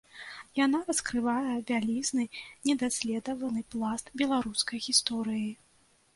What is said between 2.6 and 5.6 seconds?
недаследаваны пласт беларускай гісторыі.